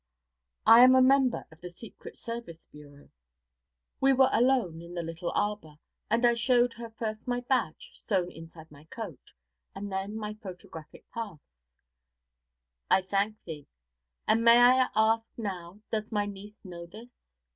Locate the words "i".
0.65-0.79, 6.25-6.33, 12.89-13.01, 14.57-14.89